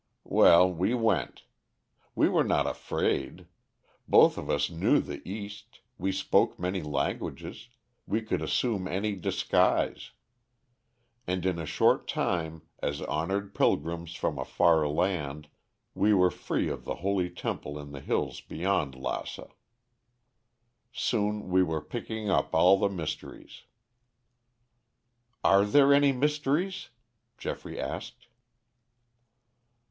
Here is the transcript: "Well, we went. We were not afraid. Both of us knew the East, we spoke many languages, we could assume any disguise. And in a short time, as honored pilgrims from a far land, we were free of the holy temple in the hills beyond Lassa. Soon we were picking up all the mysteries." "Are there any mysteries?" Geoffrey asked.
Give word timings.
"Well, 0.25 0.67
we 0.73 0.95
went. 0.95 1.43
We 2.15 2.27
were 2.27 2.43
not 2.43 2.65
afraid. 2.65 3.45
Both 4.07 4.35
of 4.35 4.49
us 4.49 4.67
knew 4.67 4.99
the 4.99 5.21
East, 5.29 5.81
we 5.99 6.11
spoke 6.11 6.57
many 6.57 6.81
languages, 6.81 7.69
we 8.07 8.23
could 8.23 8.41
assume 8.41 8.87
any 8.87 9.15
disguise. 9.15 10.09
And 11.27 11.45
in 11.45 11.59
a 11.59 11.67
short 11.67 12.07
time, 12.07 12.63
as 12.79 13.03
honored 13.03 13.53
pilgrims 13.53 14.15
from 14.15 14.39
a 14.39 14.43
far 14.43 14.87
land, 14.87 15.49
we 15.93 16.15
were 16.15 16.31
free 16.31 16.67
of 16.67 16.83
the 16.83 16.95
holy 17.05 17.29
temple 17.29 17.77
in 17.77 17.91
the 17.91 18.01
hills 18.01 18.41
beyond 18.41 18.95
Lassa. 18.95 19.49
Soon 20.91 21.47
we 21.51 21.61
were 21.61 21.79
picking 21.79 22.27
up 22.27 22.55
all 22.55 22.79
the 22.79 22.89
mysteries." 22.89 23.65
"Are 25.43 25.63
there 25.63 25.93
any 25.93 26.11
mysteries?" 26.11 26.89
Geoffrey 27.37 27.79
asked. 27.79 28.25